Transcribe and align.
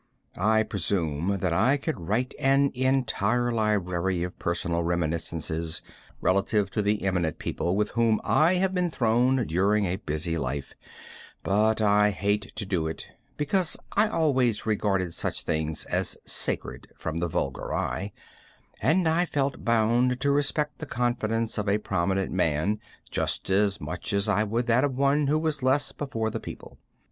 I 0.39 0.63
presume 0.63 1.37
that 1.41 1.53
I 1.53 1.77
could 1.77 1.99
write 1.99 2.33
an 2.39 2.71
entire 2.73 3.51
library 3.51 4.23
of 4.23 4.39
personal 4.39 4.81
reminiscences 4.81 5.83
relative 6.21 6.71
to 6.71 6.81
the 6.81 7.03
eminent 7.03 7.37
people 7.37 7.75
with 7.75 7.91
whom 7.91 8.19
I 8.23 8.55
have 8.55 8.73
been 8.73 8.89
thrown 8.89 9.45
during 9.45 9.85
a 9.85 9.97
busy 9.97 10.39
life, 10.39 10.73
but 11.43 11.83
I 11.83 12.09
hate 12.09 12.51
to 12.55 12.65
do 12.65 12.87
it, 12.87 13.09
because 13.37 13.77
I 13.91 14.07
always 14.07 14.65
regarded 14.65 15.13
such 15.13 15.43
things 15.43 15.85
as 15.85 16.17
sacred 16.25 16.87
from 16.97 17.19
the 17.19 17.27
vulgar 17.27 17.71
eye, 17.71 18.11
and 18.81 19.07
I 19.07 19.25
felt 19.25 19.63
bound 19.63 20.19
to 20.21 20.31
respect 20.31 20.79
the 20.79 20.87
confidence 20.87 21.59
of 21.59 21.69
a 21.69 21.77
prominent 21.77 22.31
man 22.31 22.79
just 23.11 23.51
as 23.51 23.79
much 23.79 24.13
as 24.13 24.27
I 24.27 24.45
would 24.45 24.65
that 24.65 24.83
of 24.83 24.97
one 24.97 25.27
who 25.27 25.37
was 25.37 25.61
less 25.61 25.91
before 25.91 26.31
the 26.31 26.39
people. 26.39 26.79